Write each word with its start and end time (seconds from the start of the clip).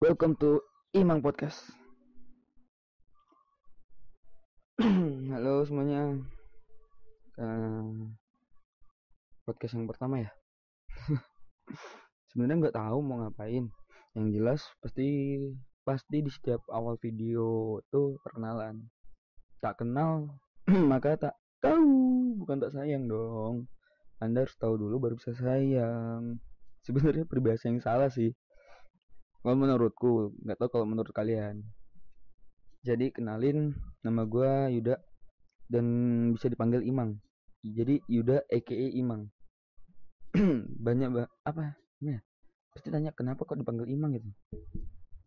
Welcome 0.00 0.32
to 0.40 0.64
Imang 0.96 1.20
Podcast. 1.20 1.60
Halo 5.36 5.60
semuanya. 5.68 6.16
Uh, 7.36 8.08
podcast 9.44 9.76
yang 9.76 9.84
pertama 9.84 10.24
ya. 10.24 10.32
Sebenarnya 12.32 12.56
nggak 12.64 12.80
tahu 12.80 12.98
mau 13.04 13.28
ngapain. 13.28 13.68
Yang 14.16 14.26
jelas 14.40 14.60
pasti 14.80 15.36
pasti 15.84 16.24
di 16.24 16.32
setiap 16.32 16.64
awal 16.72 16.96
video 16.96 17.76
tuh 17.92 18.16
perkenalan. 18.24 18.80
Tak 19.60 19.84
kenal 19.84 20.32
maka 20.96 21.20
tak 21.20 21.36
tahu, 21.60 22.40
bukan 22.40 22.56
tak 22.56 22.72
sayang 22.72 23.04
dong. 23.04 23.68
Anda 24.16 24.48
harus 24.48 24.56
tahu 24.56 24.80
dulu 24.80 24.96
baru 24.96 25.20
bisa 25.20 25.36
sayang. 25.36 26.40
Sebenarnya 26.88 27.28
peribahasa 27.28 27.68
yang 27.68 27.84
salah 27.84 28.08
sih 28.08 28.32
kalau 29.40 29.56
menurutku 29.56 30.36
nggak 30.44 30.58
tahu 30.60 30.68
kalau 30.68 30.86
menurut 30.88 31.12
kalian. 31.16 31.64
Jadi 32.84 33.12
kenalin 33.12 33.76
nama 34.00 34.24
gue 34.24 34.80
Yuda 34.80 34.96
dan 35.68 35.86
bisa 36.32 36.48
dipanggil 36.48 36.84
Imang. 36.84 37.20
Jadi 37.60 38.00
Yuda 38.08 38.44
aka 38.48 38.76
Imang. 38.96 39.28
Banyak 40.86 41.08
ba 41.12 41.24
apa 41.44 41.76
ya 42.00 42.20
pasti 42.70 42.88
tanya 42.88 43.10
kenapa 43.12 43.44
kok 43.44 43.58
dipanggil 43.58 43.88
Imang? 43.90 44.16
gitu. 44.16 44.30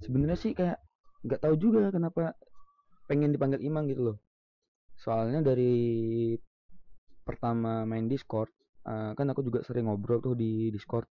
Sebenarnya 0.02 0.38
sih 0.40 0.54
kayak 0.58 0.82
nggak 1.24 1.42
tahu 1.44 1.56
juga 1.60 1.90
kenapa 1.94 2.34
pengen 3.06 3.34
dipanggil 3.34 3.62
Imang 3.62 3.90
gitu 3.90 4.14
loh. 4.14 4.18
Soalnya 4.98 5.44
dari 5.44 6.34
pertama 7.24 7.88
main 7.88 8.06
Discord 8.06 8.52
uh, 8.88 9.12
kan 9.16 9.28
aku 9.32 9.42
juga 9.44 9.64
sering 9.64 9.90
ngobrol 9.90 10.22
tuh 10.22 10.36
di 10.38 10.70
Discord. 10.72 11.08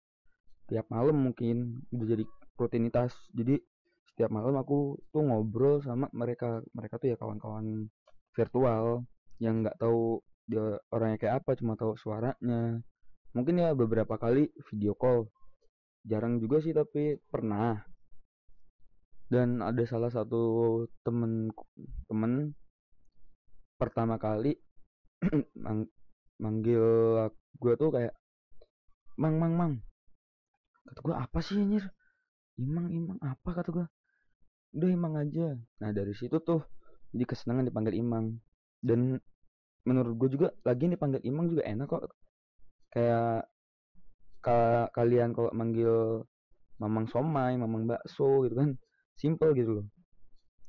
Tiap 0.71 0.87
malam 0.87 1.31
mungkin 1.31 1.83
udah 1.91 2.07
jadi 2.15 2.23
rutinitas. 2.61 3.11
Jadi 3.33 3.57
setiap 4.11 4.29
malam 4.29 4.53
aku 4.59 4.99
tuh 5.09 5.23
ngobrol 5.25 5.81
sama 5.81 6.11
mereka 6.13 6.61
mereka 6.77 7.01
tuh 7.01 7.15
ya 7.15 7.17
kawan-kawan 7.17 7.89
virtual 8.37 9.07
yang 9.41 9.65
nggak 9.65 9.79
tahu 9.81 10.21
dia 10.45 10.77
orangnya 10.91 11.17
kayak 11.17 11.35
apa 11.41 11.57
cuma 11.57 11.73
tahu 11.73 11.97
suaranya. 11.97 12.83
Mungkin 13.31 13.63
ya 13.63 13.71
beberapa 13.73 14.19
kali 14.19 14.51
video 14.69 14.93
call. 14.93 15.31
Jarang 16.03 16.37
juga 16.37 16.59
sih 16.61 16.75
tapi 16.75 17.17
pernah. 17.31 17.81
Dan 19.31 19.63
ada 19.63 19.79
salah 19.87 20.11
satu 20.11 20.83
temen 21.07 21.47
temen 22.11 22.51
pertama 23.79 24.19
kali 24.19 24.59
mang 25.63 25.87
manggil 26.37 26.83
gue 27.57 27.73
tuh 27.79 27.89
kayak 27.95 28.13
mang 29.15 29.39
mang 29.39 29.53
mang. 29.55 29.73
Kata 30.83 30.99
gue 30.99 31.15
apa 31.15 31.39
sih 31.39 31.63
anjir 31.63 31.87
Imang 32.59 32.91
Imang 32.91 33.17
apa 33.23 33.49
kata 33.55 33.69
gue 33.71 33.85
udah 34.75 34.89
Imang 34.91 35.13
aja. 35.19 35.55
Nah 35.83 35.89
dari 35.91 36.15
situ 36.15 36.39
tuh 36.43 36.63
jadi 37.11 37.23
kesenangan 37.27 37.67
dipanggil 37.67 37.95
Imang. 37.95 38.35
Dan 38.81 39.19
menurut 39.85 40.13
gue 40.17 40.29
juga 40.39 40.47
lagi 40.65 40.89
dipanggil 40.89 41.21
Imang 41.27 41.51
juga 41.51 41.63
enak 41.67 41.87
kok. 41.87 42.03
Kayak 42.91 43.47
ka 44.41 44.89
kalian 44.91 45.37
kalau 45.37 45.53
manggil 45.53 46.25
Mamang 46.81 47.05
Somai, 47.07 47.55
Mamang 47.55 47.85
Bakso 47.85 48.47
gitu 48.49 48.57
kan 48.57 48.69
simple 49.13 49.53
gitu 49.53 49.71
loh. 49.81 49.87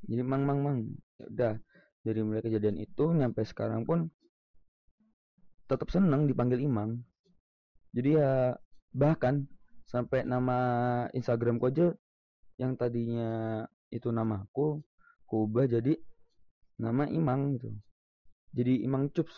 Jadi 0.04 0.22
Mang 0.22 0.44
Mang 0.44 0.60
Mang. 0.60 0.78
Ya 1.18 1.26
udah 1.30 1.54
dari 2.02 2.20
mulai 2.26 2.42
kejadian 2.42 2.82
itu 2.82 3.04
nyampe 3.14 3.46
sekarang 3.46 3.86
pun 3.86 4.10
tetap 5.70 5.88
seneng 5.88 6.26
dipanggil 6.26 6.58
Imang. 6.60 7.00
Jadi 7.94 8.18
ya 8.18 8.56
bahkan 8.92 9.46
sampai 9.92 10.24
nama 10.24 10.58
Instagramku 11.12 11.68
aja 11.68 11.92
yang 12.56 12.74
tadinya 12.80 13.62
itu 13.92 14.08
nama 14.08 14.40
aku 14.48 14.80
aku 15.28 15.48
ubah 15.48 15.68
jadi 15.68 15.96
nama 16.80 17.04
Imang 17.08 17.56
gitu. 17.56 17.72
Jadi 18.52 18.84
Imang 18.84 19.12
Cups. 19.12 19.32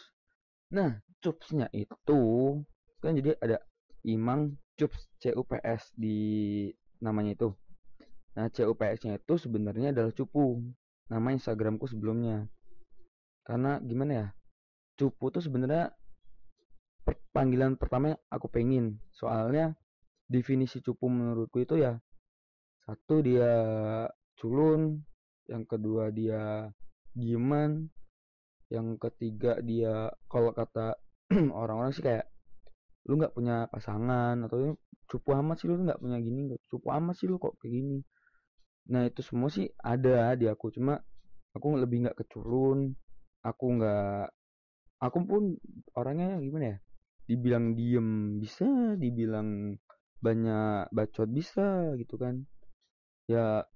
Nah 0.70 0.98
Cupsnya 1.22 1.70
itu 1.74 2.20
kan 3.02 3.14
jadi 3.14 3.34
ada 3.38 3.58
Imang 4.06 4.54
Cups 4.74 5.10
CUPS 5.22 5.94
di 5.94 6.18
namanya 7.02 7.34
itu. 7.34 7.48
Nah 8.34 8.50
CUPS 8.50 9.06
nya 9.06 9.18
itu 9.18 9.34
sebenarnya 9.38 9.94
adalah 9.94 10.10
cupu 10.10 10.62
nama 11.10 11.30
Instagramku 11.30 11.86
sebelumnya. 11.86 12.46
Karena 13.46 13.78
gimana 13.82 14.12
ya 14.14 14.26
cupu 14.98 15.30
tuh 15.30 15.42
sebenarnya 15.42 15.94
panggilan 17.30 17.78
pertama 17.78 18.18
aku 18.30 18.50
pengen. 18.50 18.98
Soalnya 19.14 19.78
definisi 20.28 20.80
cupu 20.80 21.06
menurutku 21.08 21.60
itu 21.60 21.80
ya 21.80 21.96
satu 22.84 23.24
dia 23.24 23.52
culun 24.36 25.00
yang 25.48 25.64
kedua 25.68 26.08
dia 26.12 26.68
dieman 27.12 27.88
yang 28.72 28.96
ketiga 28.96 29.60
dia 29.60 30.08
kalau 30.26 30.50
kata 30.56 30.96
orang-orang 31.60 31.92
sih 31.92 32.04
kayak 32.04 32.28
lu 33.04 33.20
nggak 33.20 33.36
punya 33.36 33.68
pasangan 33.68 34.40
atau 34.48 34.76
cupu 35.04 35.30
amat 35.36 35.56
sih 35.60 35.68
lu 35.68 35.80
nggak 35.84 36.00
punya 36.00 36.18
gini 36.20 36.56
cupu 36.68 36.88
amat 36.88 37.14
sih 37.20 37.28
lu 37.28 37.36
kok 37.36 37.60
kayak 37.60 37.72
gini. 37.76 37.98
Nah 38.88 39.04
itu 39.08 39.20
semua 39.20 39.52
sih 39.52 39.68
ada 39.80 40.32
di 40.36 40.48
aku 40.48 40.72
cuma 40.72 40.96
aku 41.54 41.76
lebih 41.78 42.08
nggak 42.08 42.18
keculun 42.24 42.96
aku 43.44 43.64
nggak 43.78 44.32
aku 44.98 45.18
pun 45.28 45.42
orangnya 45.94 46.40
gimana 46.40 46.64
ya 46.74 46.78
dibilang 47.24 47.76
diem 47.76 48.40
bisa 48.40 48.66
dibilang 49.00 49.76
banyak 50.24 50.88
bacot 50.88 51.28
bisa 51.28 51.92
gitu 52.00 52.16
kan. 52.16 52.48
Ya 53.28 53.68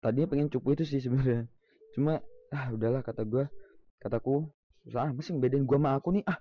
tadinya 0.00 0.32
pengen 0.32 0.48
cupu 0.48 0.72
itu 0.72 0.88
sih 0.88 1.04
sebenarnya. 1.04 1.44
Cuma 1.92 2.24
ah 2.48 2.72
udahlah 2.72 3.04
kata 3.04 3.28
gue 3.28 3.44
kataku 4.00 4.48
susah 4.88 5.12
masih 5.12 5.36
bedain 5.36 5.68
gue 5.68 5.76
sama 5.76 5.92
aku 5.92 6.16
nih? 6.16 6.24
Ah 6.24 6.40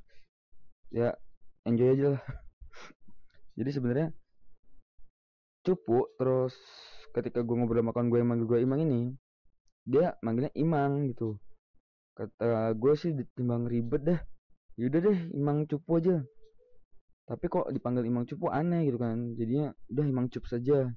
ya 0.95 1.11
enjoy 1.67 1.91
aja 1.91 2.07
lah. 2.15 2.23
Jadi 3.59 3.69
sebenarnya 3.75 4.07
cupu 5.67 6.07
terus 6.15 6.55
ketika 7.11 7.43
gue 7.43 7.55
ngobrol 7.59 7.83
sama 7.83 7.91
kawan 7.91 8.07
gue 8.07 8.19
yang 8.23 8.29
manggil 8.31 8.47
gue 8.47 8.59
imang 8.63 8.79
ini 8.87 9.11
dia 9.83 10.15
manggilnya 10.23 10.55
imang 10.55 11.11
gitu. 11.11 11.35
Kata 12.15 12.71
gue 12.71 12.93
sih 12.95 13.11
ditimbang 13.11 13.67
ribet 13.67 14.07
dah. 14.07 14.19
Yaudah 14.79 14.99
deh 15.03 15.19
imang 15.35 15.67
cupu 15.67 15.99
aja 15.99 16.23
tapi 17.27 17.51
kok 17.51 17.67
dipanggil 17.75 18.07
Imang 18.07 18.23
Cupu 18.23 18.47
aneh 18.47 18.87
gitu 18.87 19.03
kan. 19.03 19.35
Jadinya 19.35 19.75
udah 19.91 20.05
Imang 20.07 20.31
Cup 20.31 20.47
saja. 20.47 20.87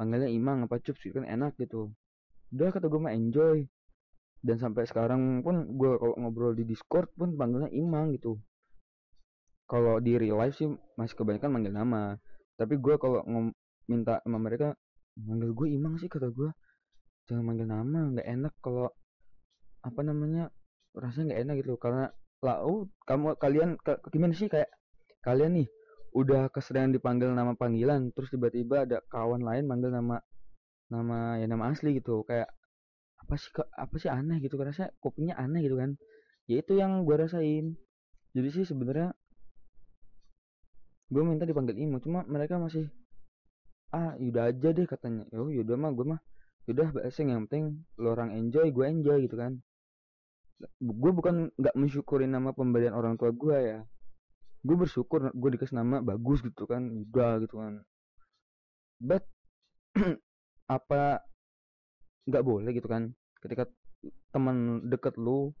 Panggilnya 0.00 0.32
Imang 0.32 0.64
apa 0.64 0.80
Cup? 0.80 0.96
Sih 0.96 1.12
kan 1.12 1.28
enak 1.28 1.60
gitu. 1.60 1.92
Udah 2.56 2.72
kata 2.72 2.88
gue 2.88 2.96
mah 2.96 3.12
enjoy. 3.12 3.68
Dan 4.40 4.56
sampai 4.56 4.88
sekarang 4.88 5.44
pun 5.44 5.76
gue 5.76 6.00
kalau 6.00 6.16
ngobrol 6.16 6.56
di 6.56 6.64
Discord 6.64 7.12
pun 7.12 7.36
panggilnya 7.36 7.68
Imang 7.76 8.16
gitu. 8.16 8.40
Kalau 9.68 10.00
di 10.00 10.16
real 10.16 10.40
life 10.40 10.56
sih 10.56 10.70
masih 10.96 11.12
kebanyakan 11.12 11.50
manggil 11.52 11.76
nama. 11.76 12.16
Tapi 12.56 12.80
gue 12.80 12.96
kalau 12.96 13.20
minta 13.84 14.24
sama 14.24 14.40
mereka 14.40 14.72
manggil 15.20 15.52
gue 15.52 15.76
Imang 15.76 16.00
sih 16.00 16.08
kata 16.08 16.32
gue 16.32 16.50
jangan 17.28 17.42
manggil 17.42 17.68
nama 17.68 18.00
nggak 18.16 18.28
enak 18.38 18.54
kalau 18.62 18.88
apa 19.82 20.00
namanya 20.00 20.48
rasanya 20.96 21.36
nggak 21.36 21.40
enak 21.44 21.54
gitu. 21.60 21.76
Karena 21.76 22.08
lah 22.40 22.64
oh 22.64 22.88
kamu 23.04 23.36
kalian 23.36 23.76
ke, 23.76 24.00
gimana 24.08 24.32
sih 24.32 24.48
kayak 24.48 24.72
kalian 25.26 25.58
nih 25.58 25.68
udah 26.14 26.48
keseringan 26.54 26.94
dipanggil 26.94 27.28
nama 27.34 27.58
panggilan 27.58 28.14
terus 28.14 28.30
tiba-tiba 28.30 28.86
ada 28.86 29.02
kawan 29.10 29.42
lain 29.42 29.66
manggil 29.66 29.90
nama 29.90 30.22
nama 30.86 31.36
ya 31.42 31.50
nama 31.50 31.74
asli 31.74 31.98
gitu. 31.98 32.22
Kayak 32.22 32.48
apa 33.18 33.34
sih 33.34 33.50
apa 33.58 33.94
sih 33.98 34.06
aneh 34.06 34.38
gitu 34.38 34.54
karena 34.54 34.70
saya 34.70 34.94
kopinya 35.02 35.34
aneh 35.34 35.66
gitu 35.66 35.76
kan. 35.76 35.98
Ya 36.46 36.62
itu 36.62 36.78
yang 36.78 37.02
gue 37.02 37.16
rasain. 37.18 37.74
Jadi 38.32 38.48
sih 38.54 38.64
sebenarnya 38.64 39.10
gue 41.10 41.22
minta 41.26 41.42
dipanggil 41.42 41.74
Imo 41.74 41.98
cuma 41.98 42.22
mereka 42.26 42.58
masih 42.62 42.86
ah 43.90 44.14
yaudah 44.22 44.54
aja 44.54 44.70
deh 44.70 44.86
katanya. 44.86 45.26
Oh 45.34 45.50
yaudah 45.50 45.74
mah 45.74 45.90
gue 45.90 46.06
mah 46.06 46.20
yaudah 46.70 46.94
bahasa 46.94 47.26
yang 47.26 47.50
penting 47.50 47.82
lo 47.98 48.14
orang 48.14 48.30
enjoy 48.30 48.70
gue 48.70 48.84
enjoy 48.86 49.26
gitu 49.26 49.36
kan. 49.36 49.58
Gue 50.80 51.10
bukan 51.12 51.50
nggak 51.58 51.74
mensyukuri 51.74 52.24
nama 52.24 52.54
pemberian 52.54 52.94
orang 52.94 53.18
tua 53.18 53.34
gue 53.34 53.58
ya 53.58 53.80
gue 54.66 54.76
bersyukur 54.76 55.30
gue 55.30 55.50
dikasih 55.54 55.78
nama 55.78 56.02
bagus 56.02 56.42
gitu 56.42 56.66
kan 56.66 56.82
udah 56.82 57.38
gitu 57.38 57.62
kan. 57.62 57.86
But 58.98 59.22
apa 60.76 61.22
nggak 62.26 62.42
boleh 62.42 62.74
gitu 62.74 62.90
kan? 62.90 63.14
Ketika 63.38 63.70
teman 64.34 64.90
deket 64.90 65.14
lu 65.14 65.54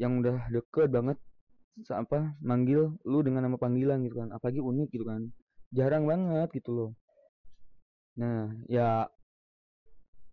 yang 0.00 0.24
udah 0.24 0.48
deket 0.48 0.88
banget 0.88 1.20
apa 1.88 2.36
manggil 2.40 2.96
lu 3.04 3.24
dengan 3.24 3.48
nama 3.48 3.56
panggilan 3.56 4.04
gitu 4.04 4.24
kan 4.24 4.32
apalagi 4.32 4.64
unik 4.64 4.88
gitu 4.88 5.04
kan. 5.04 5.28
Jarang 5.72 6.08
banget 6.08 6.48
gitu 6.56 6.72
loh. 6.72 6.90
Nah 8.16 8.48
ya 8.72 9.08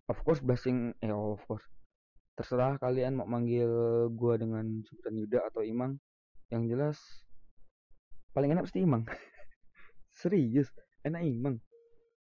of 0.08 0.18
course 0.24 0.40
blessing 0.40 0.96
eh 1.04 1.12
of 1.12 1.44
course. 1.44 1.64
Terserah 2.40 2.80
kalian 2.80 3.20
mau 3.20 3.28
manggil 3.28 3.68
gue 4.16 4.34
dengan 4.40 4.64
sebutan 4.88 5.12
Yuda 5.20 5.52
atau 5.52 5.60
Imang. 5.60 6.00
Yang 6.48 6.62
jelas 6.72 6.98
paling 8.34 8.50
enak 8.54 8.66
pasti 8.66 8.82
Imang. 8.82 9.06
Serius 10.20 10.70
enak 11.06 11.22
Imang. 11.24 11.58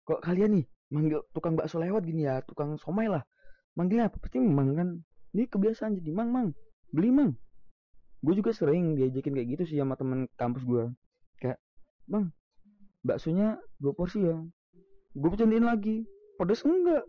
Kok 0.08 0.24
kalian 0.24 0.62
nih 0.62 0.66
manggil 0.88 1.20
tukang 1.36 1.60
bakso 1.60 1.84
lewat 1.84 2.08
gini 2.08 2.28
ya 2.28 2.40
tukang 2.44 2.80
somai 2.80 3.12
lah. 3.12 3.24
Manggilnya 3.76 4.10
apa? 4.10 4.18
Pasti 4.18 4.40
mang 4.40 4.74
kan? 4.74 4.90
Ini 5.36 5.46
kebiasaan 5.52 6.00
jadi 6.00 6.12
mang 6.16 6.30
mang. 6.32 6.48
Beli 6.92 7.12
mang 7.12 7.36
gue 8.26 8.34
juga 8.34 8.50
sering 8.50 8.98
diajakin 8.98 9.34
kayak 9.38 9.50
gitu 9.58 9.64
sih 9.74 9.78
sama 9.78 9.94
temen 9.94 10.26
kampus 10.36 10.66
gue 10.66 10.90
kayak 11.38 11.62
bang 12.10 12.34
baksonya 13.06 13.62
dua 13.80 13.94
porsi 13.94 14.26
ya. 14.26 14.36
Gue 15.16 15.30
bercandain 15.32 15.64
lagi. 15.64 16.04
Pedes 16.38 16.62
enggak? 16.68 17.08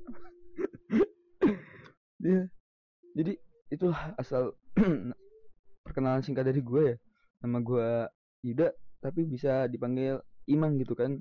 Dia 2.22 2.46
jadi 3.18 3.34
itulah 3.68 4.14
asal 4.14 4.54
perkenalan 5.84 6.22
singkat 6.22 6.46
dari 6.46 6.62
gue 6.62 6.94
ya. 6.94 6.96
Nama 7.42 7.58
gue 7.58 7.88
Yuda 8.46 8.68
tapi 8.98 9.24
bisa 9.26 9.66
dipanggil 9.70 10.18
Imang 10.48 10.80
gitu 10.80 10.96
kan. 10.96 11.20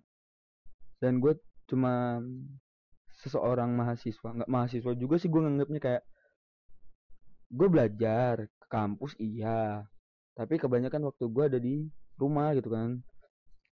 Dan 0.97 1.19
gue 1.19 1.35
cuma 1.67 2.23
seseorang 3.11 3.73
mahasiswa 3.73 4.29
nggak 4.29 4.49
mahasiswa 4.49 4.93
juga 4.95 5.15
sih 5.17 5.27
gue 5.27 5.41
nganggapnya 5.41 5.81
kayak 5.81 6.03
gue 7.51 7.67
belajar 7.67 8.47
ke 8.47 8.67
kampus 8.71 9.13
iya. 9.19 9.83
Tapi 10.37 10.61
kebanyakan 10.61 11.11
waktu 11.11 11.25
gue 11.27 11.43
ada 11.43 11.59
di 11.59 11.85
rumah 12.15 12.55
gitu 12.55 12.71
kan. 12.71 13.01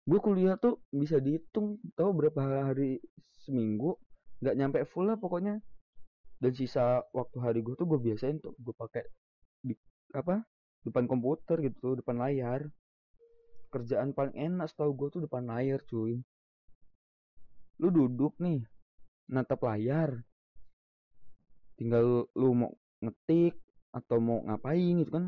Gue 0.08 0.20
kuliah 0.24 0.56
tuh 0.60 0.84
bisa 0.92 1.20
dihitung 1.20 1.80
tahu 1.96 2.12
berapa 2.16 2.72
hari 2.72 3.00
seminggu 3.44 3.96
nggak 4.44 4.56
nyampe 4.56 4.80
full 4.90 5.08
lah 5.08 5.16
pokoknya. 5.16 5.60
Dan 6.38 6.52
sisa 6.54 7.02
waktu 7.16 7.38
hari 7.42 7.60
gue 7.66 7.74
tuh 7.74 7.88
gue 7.90 7.98
biasain 7.98 8.38
tuh 8.44 8.54
gue 8.62 8.74
pakai 8.76 9.04
di 9.64 9.74
apa 10.14 10.46
depan 10.86 11.10
komputer 11.10 11.60
gitu 11.66 11.98
depan 12.00 12.22
layar 12.22 12.70
kerjaan 13.77 14.18
paling 14.18 14.33
enak 14.33 14.74
setahu 14.74 14.97
gue 14.97 15.07
tuh 15.13 15.21
depan 15.29 15.45
layar 15.45 15.85
cuy. 15.85 16.18
Lu 17.77 17.94
duduk 17.94 18.33
nih 18.41 18.65
natap 19.29 19.62
layar. 19.62 20.18
Tinggal 21.77 22.25
lu 22.33 22.50
mau 22.57 22.74
ngetik 23.06 23.53
atau 23.94 24.18
mau 24.18 24.41
ngapain 24.41 24.97
gitu 24.97 25.13
kan. 25.13 25.25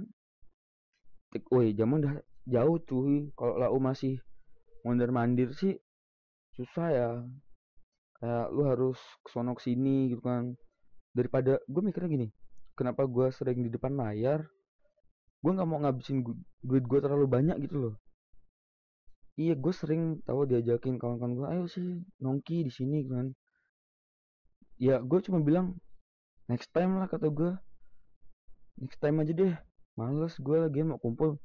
Tik 1.30 1.46
woi 1.54 1.78
zaman 1.78 2.02
udah 2.02 2.16
jauh 2.50 2.82
cuy. 2.90 3.30
Kalau 3.38 3.62
lau 3.62 3.78
masih 3.78 4.18
mondar 4.82 5.14
mandir 5.14 5.54
sih 5.54 5.78
susah 6.58 6.88
ya. 6.90 7.10
Kayak 8.18 8.48
lu 8.50 8.66
harus 8.66 8.98
kesono 9.22 9.54
sini 9.62 10.10
gitu 10.10 10.26
kan. 10.26 10.58
Daripada 11.14 11.62
gue 11.70 11.82
mikirnya 11.86 12.10
gini 12.10 12.28
kenapa 12.74 13.06
gue 13.06 13.30
sering 13.30 13.62
di 13.62 13.70
depan 13.70 13.94
layar? 13.94 14.42
Gue 15.46 15.52
nggak 15.54 15.70
mau 15.70 15.78
ngabisin 15.86 16.26
duit 16.66 16.84
gue 16.84 17.00
terlalu 17.00 17.30
banyak 17.30 17.62
gitu 17.62 17.78
loh 17.78 17.96
iya 19.40 19.56
gue 19.56 19.72
sering 19.72 20.20
tahu 20.28 20.44
diajakin 20.44 21.00
kawan-kawan 21.00 21.34
gue 21.40 21.48
ayo 21.56 21.64
sih 21.72 22.04
nongki 22.20 22.68
di 22.68 22.72
sini 22.76 23.08
kan. 23.08 23.32
Ya 24.76 25.00
gue 25.00 25.20
cuma 25.24 25.40
bilang 25.40 25.80
next 26.52 26.68
time 26.76 27.00
lah 27.00 27.08
kata 27.08 27.32
gue 27.32 27.56
next 28.84 29.00
time 29.00 29.24
aja 29.24 29.32
deh 29.32 29.56
males 29.96 30.36
gue 30.36 30.58
lagi 30.60 30.84
mau 30.84 31.00
kumpul. 31.00 31.40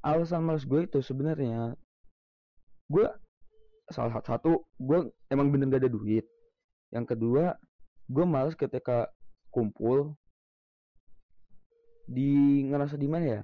Alasan 0.00 0.48
males 0.48 0.64
gue 0.64 0.88
itu 0.88 1.04
sebenarnya 1.04 1.76
gue 2.88 3.06
salah 3.92 4.16
satu 4.24 4.64
gue 4.80 5.12
emang 5.28 5.52
bener 5.52 5.76
gak 5.76 5.84
ada 5.84 5.92
duit. 5.92 6.24
Yang 6.88 7.12
kedua 7.12 7.52
gue 8.08 8.24
males 8.24 8.56
ketika 8.56 9.12
kumpul 9.52 10.16
di 12.08 12.64
ngerasa 12.64 12.96
di 12.96 13.08
mana 13.12 13.24
ya? 13.28 13.40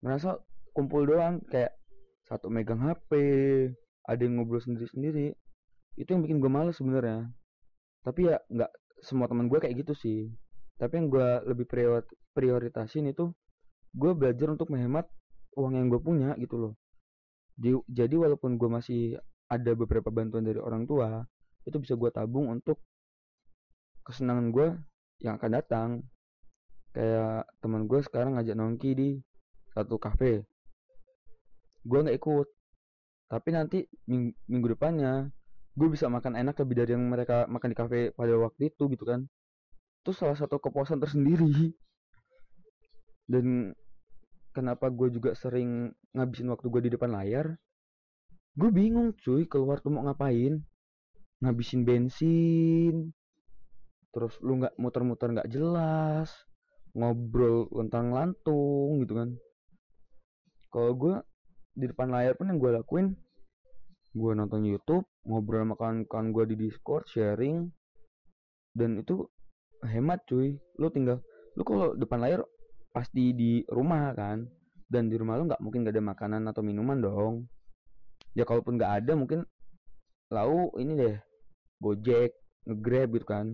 Ngerasa 0.00 0.40
kumpul 0.72 1.04
doang 1.04 1.44
kayak 1.52 1.76
satu 2.24 2.48
megang 2.48 2.80
HP 2.80 3.10
ada 4.04 4.20
yang 4.20 4.40
ngobrol 4.40 4.60
sendiri-sendiri. 4.60 5.32
Itu 5.96 6.08
yang 6.16 6.24
bikin 6.24 6.40
gue 6.40 6.50
males 6.52 6.76
sebenarnya. 6.76 7.28
Tapi 8.04 8.28
ya 8.28 8.36
nggak 8.48 8.72
semua 9.04 9.28
teman 9.28 9.48
gue 9.48 9.60
kayak 9.60 9.84
gitu 9.84 9.92
sih. 9.96 10.32
Tapi 10.80 10.92
yang 11.00 11.08
gue 11.12 11.28
lebih 11.48 11.68
prior 11.68 12.04
prioritasin 12.34 13.08
itu 13.08 13.32
gue 13.94 14.12
belajar 14.12 14.50
untuk 14.50 14.72
menghemat 14.72 15.06
uang 15.54 15.78
yang 15.78 15.86
gue 15.92 16.00
punya 16.02 16.34
gitu 16.40 16.58
loh. 16.58 16.74
Jadi 17.86 18.14
walaupun 18.18 18.58
gue 18.58 18.66
masih 18.66 19.02
ada 19.46 19.72
beberapa 19.78 20.10
bantuan 20.10 20.42
dari 20.42 20.58
orang 20.58 20.88
tua 20.88 21.22
itu 21.64 21.76
bisa 21.78 21.94
gue 21.94 22.10
tabung 22.10 22.50
untuk 22.50 22.82
kesenangan 24.04 24.50
gue 24.50 24.68
yang 25.22 25.38
akan 25.38 25.50
datang. 25.54 25.90
Kayak 26.90 27.46
teman 27.62 27.86
gue 27.86 28.00
sekarang 28.02 28.34
ngajak 28.34 28.56
nongki 28.58 28.90
di 28.94 29.08
satu 29.74 29.98
kafe 29.98 30.46
gue 31.84 31.98
nggak 32.00 32.18
ikut. 32.18 32.48
Tapi 33.28 33.48
nanti 33.52 33.78
ming 34.08 34.32
minggu 34.48 34.76
depannya 34.76 35.28
gue 35.74 35.88
bisa 35.90 36.06
makan 36.06 36.38
enak 36.38 36.54
lebih 36.62 36.74
dari 36.78 36.90
yang 36.94 37.04
mereka 37.10 37.50
makan 37.50 37.68
di 37.74 37.76
kafe 37.76 37.98
pada 38.14 38.34
waktu 38.38 38.72
itu 38.72 38.86
gitu 38.90 39.04
kan. 39.04 39.26
Itu 40.04 40.14
salah 40.14 40.38
satu 40.38 40.60
kepuasan 40.60 41.02
tersendiri. 41.02 41.50
Dan 43.32 43.74
kenapa 44.54 44.86
gue 44.92 45.10
juga 45.10 45.34
sering 45.34 45.90
ngabisin 46.14 46.52
waktu 46.52 46.66
gue 46.70 46.80
di 46.86 46.90
depan 46.94 47.10
layar? 47.10 47.58
Gue 48.54 48.70
bingung 48.70 49.10
cuy 49.18 49.50
keluar 49.50 49.82
tuh 49.82 49.90
mau 49.90 50.06
ngapain? 50.06 50.62
Ngabisin 51.42 51.82
bensin. 51.82 53.10
Terus 54.14 54.38
lu 54.46 54.62
nggak 54.62 54.78
muter-muter 54.78 55.34
nggak 55.34 55.50
jelas. 55.50 56.30
Ngobrol 56.94 57.66
tentang 57.66 58.14
lantung 58.14 59.02
gitu 59.02 59.18
kan. 59.18 59.34
Kalau 60.70 60.94
gue 60.94 61.16
di 61.74 61.90
depan 61.90 62.10
layar 62.10 62.38
pun 62.38 62.50
yang 62.50 62.62
gue 62.62 62.70
lakuin 62.70 63.14
gue 64.14 64.30
nonton 64.30 64.62
YouTube 64.62 65.02
ngobrol 65.26 65.66
sama 65.66 65.74
kawan-kawan 65.74 66.30
gue 66.30 66.44
di 66.54 66.56
Discord 66.66 67.04
sharing. 67.10 67.66
Dan 68.74 69.02
itu 69.02 69.26
hemat 69.82 70.22
cuy. 70.30 70.54
Lu 70.78 70.86
tinggal 70.94 71.18
lu 71.58 71.62
kalau 71.66 71.94
depan 71.98 72.22
layar 72.22 72.40
pasti 72.94 73.34
di 73.34 73.66
rumah 73.66 74.14
kan? 74.14 74.46
Dan 74.86 75.10
di 75.10 75.18
rumah 75.18 75.34
lu 75.34 75.50
nggak 75.50 75.58
mungkin 75.58 75.82
gak 75.82 75.98
ada 75.98 76.04
makanan 76.04 76.42
atau 76.46 76.62
minuman 76.62 76.98
dong. 77.02 77.34
Ya 78.38 78.46
kalaupun 78.46 78.78
nggak 78.78 79.02
ada 79.02 79.12
mungkin 79.18 79.42
lau 80.30 80.70
ini 80.78 80.94
deh 80.94 81.16
gojek 81.82 82.34
ngegrab 82.70 83.10
gitu 83.18 83.26
kan. 83.26 83.46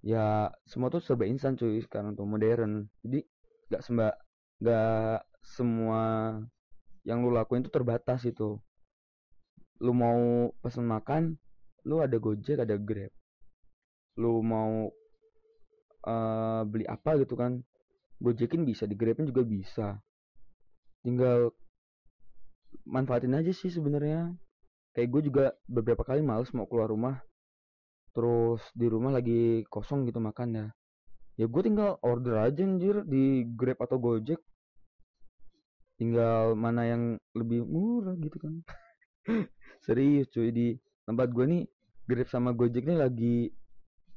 Ya 0.00 0.48
semua 0.64 0.88
tuh 0.88 1.04
serba 1.04 1.28
instan 1.28 1.60
cuy 1.60 1.80
sekarang 1.84 2.16
tuh 2.16 2.24
modern. 2.24 2.88
Jadi 3.04 3.20
nggak 3.68 3.82
sembah 3.84 4.12
nggak 4.60 5.18
semua 5.44 6.04
yang 7.10 7.26
lu 7.26 7.34
lakuin 7.34 7.66
itu 7.66 7.72
terbatas 7.74 8.22
itu. 8.22 8.62
Lu 9.82 9.90
mau 9.90 10.54
pesen 10.62 10.86
makan 10.86 11.34
lu 11.82 11.98
ada 11.98 12.14
gojek 12.22 12.62
ada 12.62 12.78
grab. 12.78 13.10
Lu 14.14 14.38
mau 14.46 14.94
uh, 16.06 16.62
beli 16.62 16.86
apa 16.86 17.18
gitu 17.18 17.34
kan? 17.34 17.58
Gojekin 18.22 18.62
bisa 18.62 18.86
di 18.86 18.94
grabin 18.94 19.26
juga 19.26 19.42
bisa. 19.42 19.88
Tinggal 21.02 21.50
manfaatin 22.86 23.34
aja 23.34 23.50
sih 23.50 23.72
sebenarnya. 23.74 24.30
Kayak 24.94 25.08
gue 25.10 25.22
juga 25.32 25.44
beberapa 25.66 26.06
kali 26.06 26.22
males 26.22 26.52
mau 26.54 26.68
keluar 26.70 26.92
rumah. 26.92 27.18
Terus 28.14 28.62
di 28.76 28.86
rumah 28.86 29.10
lagi 29.10 29.66
kosong 29.66 30.06
gitu 30.06 30.22
makan 30.22 30.50
ya 30.54 30.66
ya 31.40 31.48
gue 31.48 31.62
tinggal 31.64 31.96
order 32.04 32.36
aja 32.44 32.60
anjir 32.60 33.00
di 33.08 33.48
grab 33.56 33.80
atau 33.80 33.96
gojek 33.96 34.36
tinggal 36.00 36.56
mana 36.56 36.88
yang 36.88 37.02
lebih 37.36 37.60
murah 37.68 38.16
gitu 38.16 38.40
kan. 38.40 38.54
Serius 39.84 40.32
cuy 40.32 40.48
di 40.48 40.68
tempat 41.04 41.28
gue 41.28 41.44
nih 41.44 41.62
Grab 42.08 42.28
sama 42.32 42.56
Gojek 42.56 42.88
nih 42.88 42.96
lagi 42.96 43.36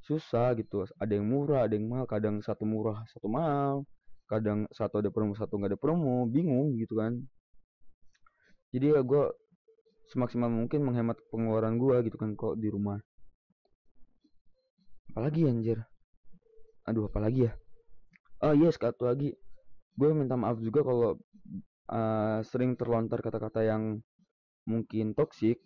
susah 0.07 0.55
gitu. 0.55 0.87
Ada 0.95 1.19
yang 1.19 1.27
murah 1.27 1.67
ada 1.67 1.75
yang 1.75 1.91
mahal. 1.91 2.07
Kadang 2.07 2.39
satu 2.39 2.63
murah 2.63 3.03
satu 3.11 3.27
mahal. 3.27 3.83
Kadang 4.31 4.63
satu 4.71 5.03
ada 5.03 5.11
promo 5.11 5.35
satu 5.35 5.59
nggak 5.59 5.75
ada 5.75 5.79
promo. 5.79 6.23
Bingung 6.23 6.79
gitu 6.79 6.95
kan. 7.03 7.19
Jadi 8.71 8.95
ya 8.95 9.03
gue 9.03 9.23
semaksimal 10.09 10.47
mungkin 10.47 10.87
menghemat 10.87 11.19
pengeluaran 11.29 11.75
gue 11.75 12.07
gitu 12.07 12.15
kan 12.15 12.33
kok 12.33 12.55
di 12.57 12.71
rumah. 12.71 12.97
Apalagi 15.11 15.45
anjir? 15.45 15.83
Aduh 16.87 17.11
apalagi 17.11 17.51
ya? 17.51 17.53
Oh 18.41 18.55
yes 18.55 18.79
satu 18.79 19.05
lagi. 19.05 19.35
Gue 19.93 20.09
minta 20.17 20.33
maaf 20.33 20.57
juga 20.57 20.81
kalau 20.81 21.21
uh, 21.89 22.39
sering 22.45 22.75
terlontar 22.79 23.19
kata-kata 23.19 23.65
yang 23.65 23.99
mungkin 24.63 25.11
toksik 25.11 25.59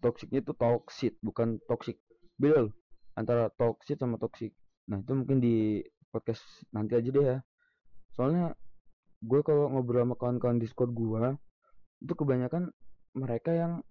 toksiknya 0.00 0.40
itu 0.40 0.52
toxic 0.56 1.12
bukan 1.20 1.60
toxic 1.68 2.00
beda 2.40 2.72
antara 3.14 3.52
toxic 3.52 4.00
sama 4.00 4.16
toxic. 4.16 4.56
Nah 4.88 5.04
itu 5.04 5.12
mungkin 5.12 5.38
di 5.44 5.84
podcast 6.08 6.40
nanti 6.72 6.96
aja 6.96 7.08
deh 7.12 7.24
ya. 7.24 7.38
Soalnya 8.16 8.56
gue 9.20 9.40
kalau 9.44 9.68
ngobrol 9.68 10.08
sama 10.08 10.16
kawan-kawan 10.16 10.56
discord 10.56 10.96
gue 10.96 11.36
itu 12.00 12.12
kebanyakan 12.16 12.72
mereka 13.12 13.52
yang 13.52 13.84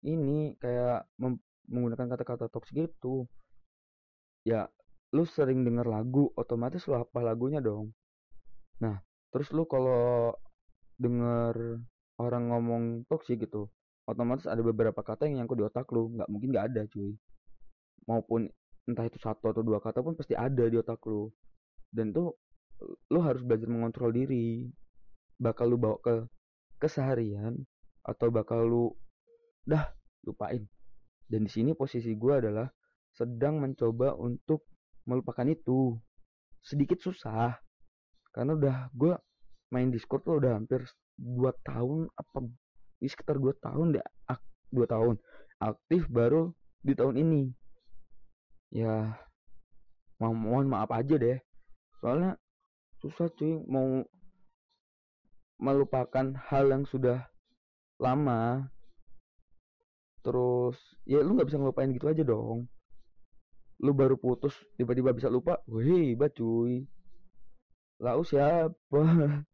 ini 0.00 0.56
kayak 0.56 1.04
menggunakan 1.68 2.16
kata-kata 2.16 2.48
toksik 2.48 2.88
itu. 2.88 3.28
Ya 4.48 4.72
lu 5.12 5.28
sering 5.28 5.66
denger 5.68 5.84
lagu 5.84 6.32
otomatis 6.32 6.88
lu 6.88 6.96
apa 6.96 7.20
lagunya 7.20 7.60
dong. 7.60 7.92
Nah 8.80 9.04
terus 9.28 9.52
lu 9.52 9.68
kalau 9.68 10.32
denger 11.00 11.80
orang 12.20 12.52
ngomong 12.52 12.84
toksik 13.08 13.48
gitu 13.48 13.72
otomatis 14.10 14.50
ada 14.50 14.58
beberapa 14.60 15.00
kata 15.00 15.30
yang 15.30 15.44
nyangkut 15.44 15.56
di 15.62 15.64
otak 15.64 15.86
lu 15.94 16.10
nggak 16.18 16.28
mungkin 16.28 16.48
nggak 16.50 16.66
ada 16.74 16.82
cuy. 16.90 17.14
Maupun 18.10 18.50
entah 18.90 19.06
itu 19.06 19.18
satu 19.22 19.54
atau 19.54 19.62
dua 19.62 19.78
kata 19.78 20.02
pun 20.02 20.18
pasti 20.18 20.34
ada 20.34 20.66
di 20.66 20.74
otak 20.74 20.98
lu. 21.06 21.30
Dan 21.94 22.10
tuh 22.10 22.34
lu 23.14 23.20
harus 23.22 23.46
belajar 23.46 23.70
mengontrol 23.70 24.10
diri. 24.10 24.66
Bakal 25.38 25.70
lu 25.70 25.78
bawa 25.78 25.96
ke 26.02 26.14
keseharian 26.82 27.54
atau 28.02 28.28
bakal 28.34 28.66
lu 28.66 28.84
dah 29.62 29.94
lupain. 30.26 30.66
Dan 31.30 31.46
di 31.46 31.50
sini 31.50 31.70
posisi 31.78 32.10
gue 32.18 32.34
adalah 32.34 32.66
sedang 33.14 33.62
mencoba 33.62 34.18
untuk 34.18 34.66
melupakan 35.06 35.46
itu. 35.46 35.94
Sedikit 36.60 36.98
susah 37.00 37.56
karena 38.34 38.52
udah 38.58 38.76
gue 38.92 39.14
main 39.70 39.88
Discord 39.90 40.26
tuh 40.26 40.42
udah 40.42 40.58
hampir 40.58 40.82
dua 41.14 41.54
tahun 41.62 42.10
apa 42.18 42.44
ini 43.00 43.08
sekitar 43.08 43.38
dua 43.40 43.54
tahun 43.58 43.96
deh 43.96 44.04
dua 44.70 44.86
tahun. 44.86 45.18
Aktif 45.60 46.06
baru 46.08 46.54
di 46.80 46.94
tahun 46.96 47.20
ini. 47.20 47.42
Ya 48.70 49.18
mohon 50.22 50.70
maaf 50.70 50.88
aja 50.94 51.18
deh. 51.18 51.38
Soalnya 52.00 52.38
susah 53.02 53.28
cuy 53.34 53.60
mau 53.66 54.06
melupakan 55.60 56.32
hal 56.48 56.64
yang 56.72 56.86
sudah 56.88 57.28
lama. 58.00 58.70
Terus 60.24 60.78
ya 61.04 61.20
lu 61.20 61.36
nggak 61.36 61.50
bisa 61.50 61.60
ngelupain 61.60 61.92
gitu 61.92 62.08
aja 62.08 62.22
dong. 62.24 62.70
Lu 63.80 63.92
baru 63.92 64.16
putus 64.16 64.56
tiba-tiba 64.78 65.12
bisa 65.12 65.28
lupa 65.28 65.60
wih 65.68 66.14
hebat 66.14 66.32
cuy. 66.32 66.88
Lau 68.00 68.24
siapa 68.24 68.72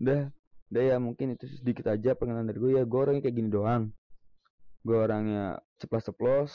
udah 0.00 0.32
udah 0.70 0.82
ya 0.86 0.96
mungkin 1.02 1.34
itu 1.34 1.50
sedikit 1.50 1.90
aja 1.90 2.14
pengenalan 2.14 2.46
dari 2.46 2.58
gue 2.62 2.72
ya. 2.78 2.84
Gue 2.86 3.00
orangnya 3.02 3.22
kayak 3.26 3.36
gini 3.36 3.50
doang. 3.50 3.90
Gue 4.86 4.96
orangnya 4.96 5.60
ceplos-ceplos 5.82 6.52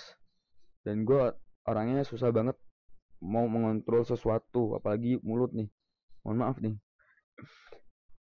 dan 0.87 1.03
gue 1.03 1.33
orangnya 1.67 2.05
susah 2.07 2.31
banget 2.31 2.57
mau 3.21 3.45
mengontrol 3.49 4.07
sesuatu 4.07 4.77
apalagi 4.77 5.19
mulut 5.21 5.51
nih. 5.51 5.67
Mohon 6.23 6.37
maaf 6.39 6.57
nih. 6.63 6.75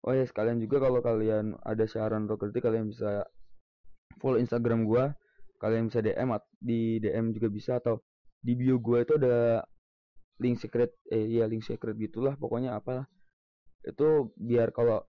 Oh 0.05 0.13
ya 0.13 0.25
sekalian 0.27 0.61
juga 0.61 0.77
kalau 0.83 1.01
kalian 1.01 1.57
ada 1.65 1.85
saran 1.89 2.29
atau 2.29 2.37
kritik 2.37 2.61
kalian 2.61 2.91
bisa 2.91 3.25
follow 4.21 4.37
instagram 4.37 4.85
gue. 4.85 5.15
Kalian 5.57 5.87
bisa 5.89 6.03
dm 6.03 6.35
di 6.59 6.99
dm 6.99 7.31
juga 7.33 7.47
bisa 7.49 7.79
atau 7.79 8.03
di 8.45 8.53
bio 8.53 8.77
gue 8.77 9.01
itu 9.01 9.17
ada 9.17 9.65
link 10.37 10.59
secret 10.59 10.93
eh 11.09 11.25
iya 11.25 11.49
link 11.49 11.65
secret 11.65 11.97
gitulah 11.97 12.37
pokoknya 12.37 12.77
apa 12.77 13.07
itu 13.85 14.33
biar 14.35 14.73
kalau 14.73 15.05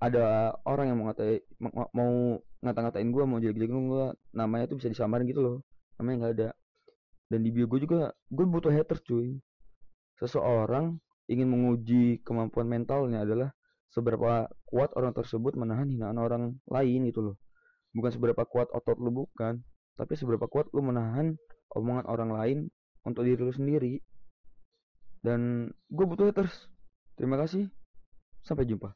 ada 0.00 0.56
orang 0.64 0.88
yang 0.88 0.96
mau 0.96 1.12
ngatain 1.12 1.44
mau 1.92 2.40
ngata-ngatain 2.64 3.08
gue 3.12 3.24
mau 3.28 3.36
jelek-jelekin 3.36 3.84
gue 3.84 4.06
namanya 4.32 4.64
tuh 4.70 4.80
bisa 4.80 4.88
disamarin 4.88 5.28
gitu 5.28 5.44
loh. 5.44 5.56
Namanya 6.00 6.16
nggak 6.16 6.32
ada. 6.40 6.48
Dan 7.28 7.44
di 7.44 7.50
bio 7.52 7.68
gue 7.68 7.84
juga 7.84 8.14
gue 8.32 8.46
butuh 8.48 8.72
haters 8.72 9.04
cuy. 9.04 9.36
Seseorang 10.16 10.96
ingin 11.28 11.48
menguji 11.52 12.24
kemampuan 12.24 12.64
mentalnya 12.66 13.28
adalah 13.28 13.52
seberapa 13.92 14.48
kuat 14.64 14.94
orang 14.96 15.12
tersebut 15.12 15.58
menahan 15.58 15.90
hinaan 15.90 16.16
orang 16.16 16.56
lain 16.70 17.00
gitu 17.12 17.20
loh. 17.20 17.36
Bukan 17.92 18.10
seberapa 18.14 18.46
kuat 18.48 18.72
otot 18.72 18.96
lu 18.96 19.12
bukan. 19.12 19.60
Tapi 20.00 20.16
seberapa 20.16 20.48
kuat 20.48 20.72
lu 20.72 20.80
menahan 20.80 21.36
omongan 21.76 22.08
orang 22.08 22.30
lain 22.32 22.58
untuk 23.04 23.28
diri 23.28 23.36
lu 23.36 23.52
sendiri. 23.52 24.00
Dan 25.20 25.68
gue 25.92 26.04
butuh 26.08 26.32
haters. 26.32 26.72
Terima 27.20 27.36
kasih 27.36 27.68
sampai 28.42 28.66
jumpa 28.66 28.94